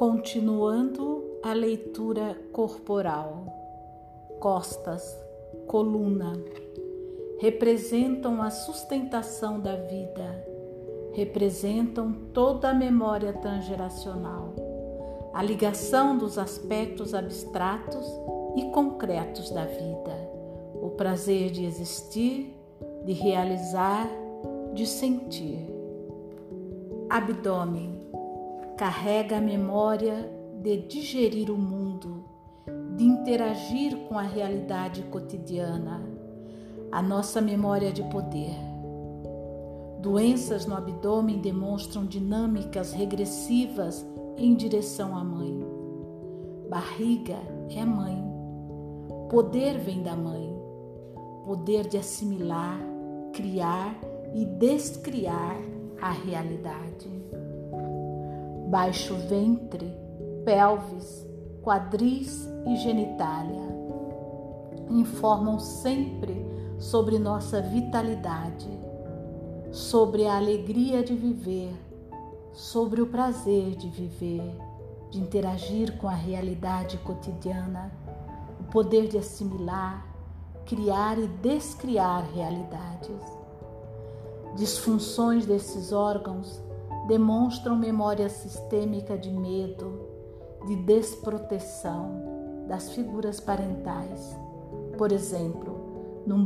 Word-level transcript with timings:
Continuando 0.00 1.40
a 1.42 1.52
leitura 1.52 2.34
corporal, 2.54 3.44
costas, 4.40 5.14
coluna, 5.66 6.32
representam 7.38 8.40
a 8.40 8.48
sustentação 8.48 9.60
da 9.60 9.76
vida, 9.76 10.42
representam 11.12 12.14
toda 12.32 12.70
a 12.70 12.74
memória 12.74 13.34
transgeracional, 13.34 14.54
a 15.34 15.42
ligação 15.42 16.16
dos 16.16 16.38
aspectos 16.38 17.12
abstratos 17.12 18.06
e 18.56 18.70
concretos 18.70 19.50
da 19.50 19.66
vida, 19.66 20.16
o 20.80 20.94
prazer 20.96 21.50
de 21.50 21.66
existir, 21.66 22.56
de 23.04 23.12
realizar, 23.12 24.08
de 24.72 24.86
sentir. 24.86 25.68
Abdômen 27.10 27.99
carrega 28.80 29.36
a 29.36 29.40
memória 29.42 30.26
de 30.62 30.78
digerir 30.78 31.50
o 31.50 31.58
mundo, 31.58 32.24
de 32.96 33.04
interagir 33.04 33.94
com 34.08 34.18
a 34.18 34.22
realidade 34.22 35.02
cotidiana, 35.02 36.02
a 36.90 37.02
nossa 37.02 37.42
memória 37.42 37.92
de 37.92 38.02
poder. 38.04 38.56
Doenças 40.00 40.64
no 40.64 40.74
abdômen 40.74 41.42
demonstram 41.42 42.06
dinâmicas 42.06 42.94
regressivas 42.94 44.02
em 44.38 44.54
direção 44.54 45.14
à 45.14 45.22
mãe. 45.22 45.62
Barriga 46.70 47.36
é 47.76 47.84
mãe. 47.84 48.24
Poder 49.28 49.76
vem 49.76 50.02
da 50.02 50.16
mãe. 50.16 50.58
Poder 51.44 51.86
de 51.86 51.98
assimilar, 51.98 52.80
criar 53.34 53.94
e 54.34 54.46
descriar 54.46 55.58
a 56.00 56.12
realidade 56.12 57.20
baixo 58.70 59.16
ventre, 59.28 59.92
pelvis, 60.44 61.26
quadris 61.60 62.48
e 62.68 62.76
genitália. 62.76 63.68
Informam 64.88 65.58
sempre 65.58 66.46
sobre 66.78 67.18
nossa 67.18 67.60
vitalidade, 67.60 68.70
sobre 69.72 70.24
a 70.24 70.36
alegria 70.36 71.02
de 71.02 71.16
viver, 71.16 71.74
sobre 72.52 73.02
o 73.02 73.08
prazer 73.08 73.74
de 73.74 73.88
viver, 73.88 74.56
de 75.10 75.18
interagir 75.18 75.98
com 75.98 76.06
a 76.06 76.14
realidade 76.14 76.96
cotidiana, 76.98 77.90
o 78.60 78.64
poder 78.70 79.08
de 79.08 79.18
assimilar, 79.18 80.06
criar 80.64 81.18
e 81.18 81.26
descriar 81.26 82.24
realidades. 82.32 83.20
Disfunções 84.54 85.44
desses 85.44 85.90
órgãos 85.90 86.69
demonstram 87.10 87.74
memória 87.74 88.28
sistêmica 88.28 89.18
de 89.18 89.32
medo, 89.32 90.06
de 90.64 90.76
desproteção 90.76 92.64
das 92.68 92.92
figuras 92.92 93.40
parentais. 93.40 94.38
Por 94.96 95.10
exemplo, 95.10 96.22
num 96.24 96.44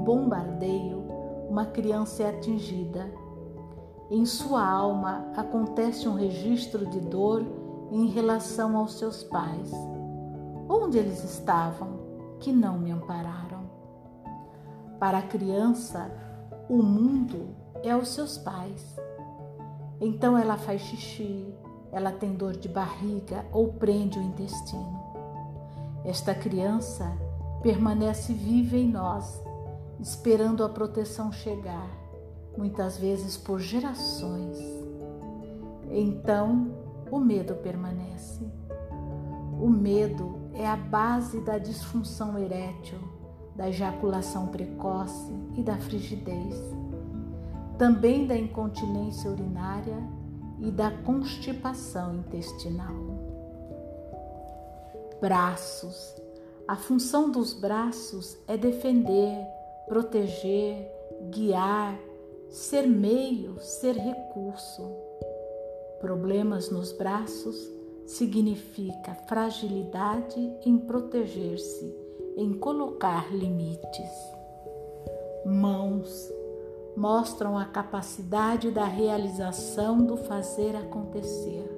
bombardeio, 0.00 1.04
uma 1.48 1.64
criança 1.64 2.24
é 2.24 2.30
atingida. 2.30 3.08
Em 4.10 4.26
sua 4.26 4.68
alma 4.68 5.30
acontece 5.36 6.08
um 6.08 6.14
registro 6.14 6.84
de 6.86 6.98
dor 6.98 7.46
em 7.92 8.08
relação 8.08 8.76
aos 8.76 8.98
seus 8.98 9.22
pais. 9.22 9.70
Onde 10.68 10.98
eles 10.98 11.22
estavam 11.22 12.00
que 12.40 12.50
não 12.50 12.80
me 12.80 12.90
ampararam? 12.90 13.70
Para 14.98 15.18
a 15.18 15.22
criança, 15.28 16.10
o 16.68 16.82
mundo 16.82 17.54
é 17.84 17.94
os 17.94 18.08
seus 18.08 18.36
pais. 18.36 18.98
Então 20.00 20.38
ela 20.38 20.56
faz 20.56 20.80
xixi, 20.82 21.52
ela 21.90 22.12
tem 22.12 22.34
dor 22.34 22.56
de 22.56 22.68
barriga 22.68 23.44
ou 23.52 23.72
prende 23.72 24.18
o 24.18 24.22
intestino. 24.22 24.98
Esta 26.04 26.34
criança 26.34 27.10
permanece 27.62 28.32
viva 28.32 28.76
em 28.76 28.88
nós, 28.88 29.42
esperando 29.98 30.62
a 30.62 30.68
proteção 30.68 31.32
chegar, 31.32 31.90
muitas 32.56 32.96
vezes 32.96 33.36
por 33.36 33.58
gerações. 33.58 34.58
Então 35.90 36.70
o 37.10 37.18
medo 37.18 37.56
permanece. 37.56 38.46
O 39.60 39.68
medo 39.68 40.38
é 40.54 40.66
a 40.66 40.76
base 40.76 41.40
da 41.40 41.58
disfunção 41.58 42.38
erétil, 42.38 42.98
da 43.56 43.68
ejaculação 43.68 44.46
precoce 44.46 45.32
e 45.56 45.62
da 45.64 45.76
frigidez 45.76 46.77
também 47.78 48.26
da 48.26 48.36
incontinência 48.36 49.30
urinária 49.30 49.96
e 50.60 50.70
da 50.70 50.90
constipação 50.90 52.16
intestinal. 52.16 52.94
Braços. 55.20 56.16
A 56.66 56.76
função 56.76 57.30
dos 57.30 57.54
braços 57.54 58.36
é 58.46 58.56
defender, 58.56 59.46
proteger, 59.86 60.92
guiar, 61.30 61.98
ser 62.50 62.86
meio, 62.86 63.58
ser 63.60 63.94
recurso. 63.94 64.92
Problemas 66.00 66.70
nos 66.70 66.92
braços 66.92 67.56
significa 68.06 69.14
fragilidade 69.26 70.52
em 70.64 70.78
proteger-se, 70.78 71.94
em 72.36 72.52
colocar 72.54 73.32
limites. 73.32 74.10
Mãos 75.46 76.30
mostram 76.98 77.56
a 77.56 77.64
capacidade 77.64 78.72
da 78.72 78.84
realização 78.84 80.04
do 80.04 80.16
fazer 80.16 80.74
acontecer, 80.74 81.70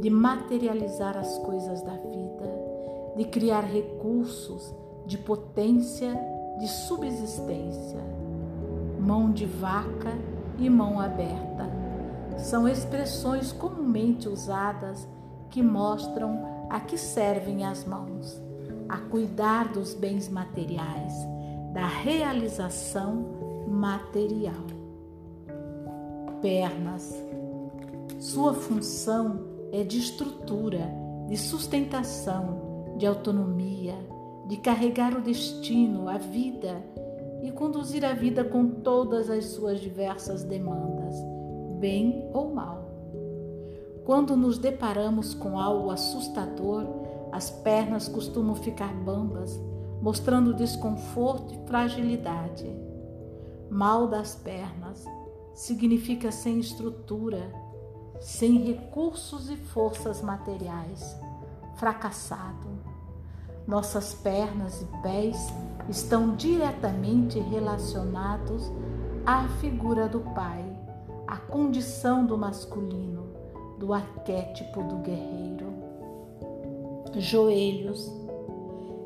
de 0.00 0.10
materializar 0.10 1.16
as 1.16 1.38
coisas 1.38 1.80
da 1.82 1.92
vida, 1.92 3.14
de 3.16 3.24
criar 3.26 3.60
recursos 3.60 4.74
de 5.06 5.16
potência, 5.16 6.18
de 6.58 6.66
subsistência. 6.66 8.00
Mão 8.98 9.30
de 9.30 9.46
vaca 9.46 10.18
e 10.58 10.68
mão 10.68 10.98
aberta 10.98 11.70
são 12.36 12.68
expressões 12.68 13.52
comumente 13.52 14.28
usadas 14.28 15.06
que 15.48 15.62
mostram 15.62 16.66
a 16.68 16.80
que 16.80 16.98
servem 16.98 17.64
as 17.64 17.84
mãos, 17.84 18.42
a 18.88 18.96
cuidar 18.98 19.68
dos 19.72 19.94
bens 19.94 20.28
materiais, 20.28 21.14
da 21.72 21.86
realização 21.86 23.39
material. 23.70 24.66
Pernas. 26.42 27.14
Sua 28.18 28.52
função 28.52 29.40
é 29.72 29.84
de 29.84 29.98
estrutura, 29.98 30.90
de 31.28 31.36
sustentação, 31.36 32.94
de 32.98 33.06
autonomia, 33.06 33.94
de 34.48 34.56
carregar 34.56 35.16
o 35.16 35.22
destino, 35.22 36.08
a 36.08 36.18
vida 36.18 36.84
e 37.42 37.52
conduzir 37.52 38.04
a 38.04 38.12
vida 38.12 38.42
com 38.42 38.68
todas 38.68 39.30
as 39.30 39.44
suas 39.46 39.80
diversas 39.80 40.42
demandas, 40.42 41.14
bem 41.78 42.28
ou 42.34 42.52
mal. 42.52 42.90
Quando 44.04 44.36
nos 44.36 44.58
deparamos 44.58 45.32
com 45.32 45.58
algo 45.58 45.90
assustador, 45.90 46.84
as 47.30 47.48
pernas 47.48 48.08
costumam 48.08 48.56
ficar 48.56 48.92
bambas, 48.92 49.58
mostrando 50.02 50.52
desconforto 50.52 51.54
e 51.54 51.68
fragilidade. 51.68 52.89
Mal 53.70 54.08
das 54.08 54.34
pernas 54.34 55.04
significa 55.54 56.32
sem 56.32 56.58
estrutura, 56.58 57.54
sem 58.20 58.64
recursos 58.64 59.48
e 59.48 59.56
forças 59.56 60.20
materiais, 60.20 61.16
fracassado. 61.76 62.68
Nossas 63.66 64.12
pernas 64.12 64.82
e 64.82 64.86
pés 65.02 65.36
estão 65.88 66.34
diretamente 66.34 67.38
relacionados 67.38 68.70
à 69.24 69.46
figura 69.60 70.08
do 70.08 70.20
pai, 70.20 70.64
à 71.26 71.36
condição 71.36 72.26
do 72.26 72.36
masculino, 72.36 73.28
do 73.78 73.92
arquétipo 73.92 74.82
do 74.82 74.96
guerreiro. 74.96 75.72
Joelhos. 77.16 78.10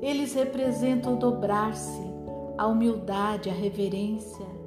Eles 0.00 0.34
representam 0.34 1.16
dobrar-se, 1.16 2.00
a 2.58 2.66
humildade, 2.66 3.48
a 3.48 3.52
reverência. 3.52 4.61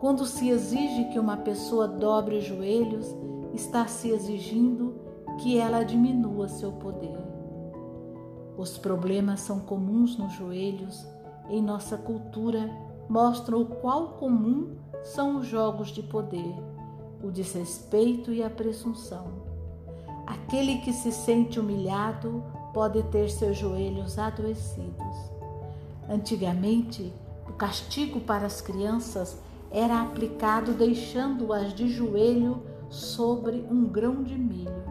Quando 0.00 0.24
se 0.24 0.48
exige 0.48 1.04
que 1.12 1.18
uma 1.18 1.36
pessoa 1.36 1.86
dobre 1.86 2.38
os 2.38 2.44
joelhos, 2.44 3.06
está 3.52 3.86
se 3.86 4.08
exigindo 4.08 4.94
que 5.38 5.58
ela 5.58 5.82
diminua 5.82 6.48
seu 6.48 6.72
poder. 6.72 7.18
Os 8.56 8.78
problemas 8.78 9.40
são 9.40 9.60
comuns 9.60 10.16
nos 10.16 10.32
joelhos. 10.32 11.06
Em 11.50 11.60
nossa 11.60 11.98
cultura, 11.98 12.70
mostram 13.10 13.60
o 13.60 13.66
qual 13.66 14.12
comum 14.12 14.74
são 15.02 15.36
os 15.36 15.46
jogos 15.46 15.88
de 15.88 16.02
poder, 16.02 16.54
o 17.22 17.30
desrespeito 17.30 18.32
e 18.32 18.42
a 18.42 18.48
presunção. 18.48 19.26
Aquele 20.26 20.78
que 20.78 20.94
se 20.94 21.12
sente 21.12 21.60
humilhado 21.60 22.42
pode 22.72 23.02
ter 23.04 23.28
seus 23.28 23.58
joelhos 23.58 24.18
adoecidos. 24.18 25.16
Antigamente, 26.08 27.12
o 27.46 27.52
castigo 27.52 28.20
para 28.20 28.46
as 28.46 28.62
crianças 28.62 29.38
era 29.70 30.02
aplicado 30.02 30.72
deixando-as 30.72 31.72
de 31.72 31.88
joelho 31.88 32.62
sobre 32.88 33.64
um 33.70 33.84
grão 33.86 34.22
de 34.22 34.36
milho, 34.36 34.84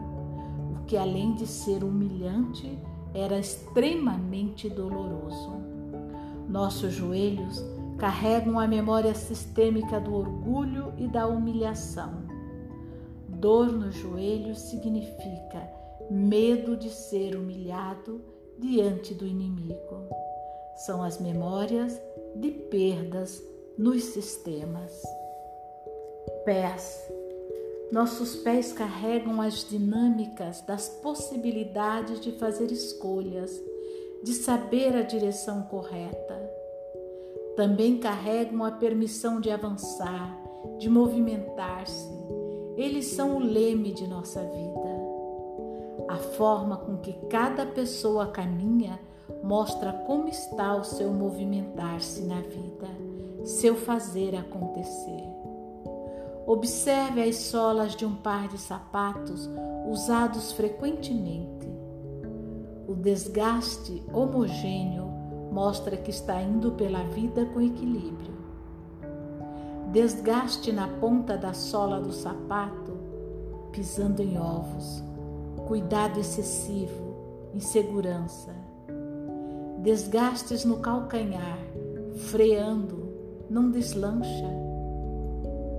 o 0.74 0.84
que 0.86 0.96
além 0.96 1.34
de 1.34 1.46
ser 1.46 1.84
humilhante, 1.84 2.78
era 3.12 3.38
extremamente 3.38 4.68
doloroso. 4.70 5.52
Nossos 6.48 6.92
joelhos 6.94 7.62
carregam 7.98 8.58
a 8.58 8.66
memória 8.66 9.14
sistêmica 9.14 10.00
do 10.00 10.14
orgulho 10.14 10.94
e 10.96 11.06
da 11.06 11.26
humilhação. 11.26 12.22
Dor 13.28 13.70
nos 13.70 13.94
joelhos 13.94 14.58
significa 14.58 15.68
medo 16.10 16.76
de 16.76 16.88
ser 16.88 17.36
humilhado 17.36 18.20
diante 18.58 19.14
do 19.14 19.26
inimigo. 19.26 20.08
São 20.76 21.02
as 21.02 21.20
memórias 21.20 22.00
de 22.34 22.50
perdas 22.50 23.42
nos 23.80 24.04
sistemas. 24.04 25.02
Pés. 26.44 27.10
Nossos 27.90 28.36
pés 28.36 28.74
carregam 28.74 29.40
as 29.40 29.66
dinâmicas 29.66 30.60
das 30.60 30.90
possibilidades 31.02 32.20
de 32.20 32.32
fazer 32.32 32.70
escolhas, 32.70 33.50
de 34.22 34.34
saber 34.34 34.94
a 34.94 35.00
direção 35.00 35.62
correta. 35.62 36.38
Também 37.56 37.96
carregam 37.96 38.62
a 38.64 38.70
permissão 38.70 39.40
de 39.40 39.50
avançar, 39.50 40.38
de 40.78 40.90
movimentar-se. 40.90 42.06
Eles 42.76 43.06
são 43.06 43.38
o 43.38 43.40
leme 43.40 43.94
de 43.94 44.06
nossa 44.06 44.42
vida. 44.42 44.90
A 46.06 46.18
forma 46.18 46.76
com 46.76 46.98
que 46.98 47.14
cada 47.30 47.64
pessoa 47.64 48.26
caminha 48.26 49.00
mostra 49.42 49.90
como 50.06 50.28
está 50.28 50.76
o 50.76 50.84
seu 50.84 51.10
movimentar-se 51.10 52.22
na 52.26 52.42
vida, 52.42 53.09
seu 53.44 53.76
fazer 53.76 54.36
acontecer. 54.36 55.24
Observe 56.46 57.22
as 57.22 57.36
solas 57.36 57.94
de 57.94 58.04
um 58.04 58.14
par 58.14 58.48
de 58.48 58.58
sapatos 58.58 59.48
usados 59.88 60.52
frequentemente. 60.52 61.68
O 62.88 62.94
desgaste 62.94 64.02
homogêneo 64.12 65.06
mostra 65.52 65.96
que 65.96 66.10
está 66.10 66.40
indo 66.42 66.72
pela 66.72 67.04
vida 67.04 67.44
com 67.46 67.60
equilíbrio. 67.60 68.34
Desgaste 69.92 70.72
na 70.72 70.86
ponta 70.86 71.36
da 71.36 71.52
sola 71.52 72.00
do 72.00 72.12
sapato, 72.12 72.96
pisando 73.72 74.22
em 74.22 74.38
ovos, 74.38 75.02
cuidado 75.66 76.18
excessivo, 76.18 77.16
insegurança. 77.54 78.54
Desgastes 79.78 80.64
no 80.64 80.78
calcanhar, 80.78 81.58
freando, 82.28 82.99
não 83.50 83.68
deslancha 83.68 84.48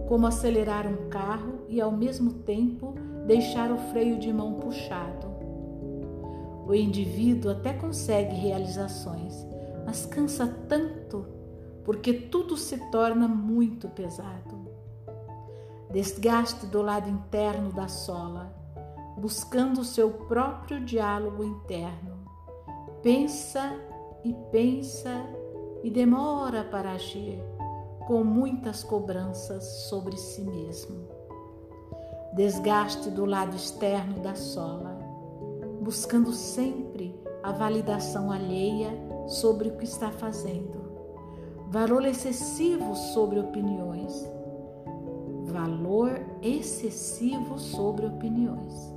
como 0.09 0.27
acelerar 0.27 0.85
um 0.85 1.07
carro 1.09 1.61
e 1.69 1.79
ao 1.79 1.89
mesmo 1.89 2.33
tempo 2.33 2.93
deixar 3.25 3.71
o 3.71 3.77
freio 3.77 4.19
de 4.19 4.33
mão 4.33 4.55
puxado. 4.55 5.31
O 6.67 6.75
indivíduo 6.75 7.51
até 7.51 7.71
consegue 7.71 8.35
realizações, 8.35 9.47
mas 9.85 10.05
cansa 10.05 10.53
tanto 10.67 11.25
porque 11.85 12.11
tudo 12.13 12.57
se 12.57 12.77
torna 12.91 13.25
muito 13.25 13.87
pesado. 13.87 14.69
Desgaste 15.91 16.65
do 16.65 16.81
lado 16.81 17.09
interno 17.09 17.71
da 17.71 17.87
sola, 17.87 18.53
buscando 19.17 19.79
o 19.79 19.85
seu 19.85 20.09
próprio 20.11 20.83
diálogo 20.83 21.41
interno. 21.41 22.19
Pensa 23.01 23.79
e 24.25 24.33
pensa 24.51 25.25
e 25.83 25.89
demora 25.89 26.65
para 26.65 26.91
agir 26.91 27.50
com 28.07 28.23
muitas 28.23 28.83
cobranças 28.83 29.63
sobre 29.89 30.17
si 30.17 30.41
mesmo. 30.41 31.07
Desgaste 32.33 33.09
do 33.09 33.25
lado 33.25 33.55
externo 33.55 34.19
da 34.21 34.35
sola, 34.35 34.97
buscando 35.81 36.31
sempre 36.31 37.19
a 37.43 37.51
validação 37.51 38.31
alheia 38.31 38.91
sobre 39.27 39.69
o 39.69 39.77
que 39.77 39.85
está 39.85 40.11
fazendo. 40.11 40.79
Valor 41.67 42.05
excessivo 42.05 42.95
sobre 42.95 43.39
opiniões. 43.39 44.27
Valor 45.45 46.21
excessivo 46.41 47.59
sobre 47.59 48.05
opiniões. 48.05 48.93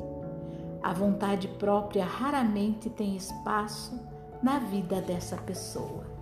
A 0.82 0.92
vontade 0.92 1.48
própria 1.48 2.04
raramente 2.04 2.90
tem 2.90 3.16
espaço 3.16 3.98
na 4.42 4.58
vida 4.58 5.00
dessa 5.00 5.36
pessoa. 5.36 6.13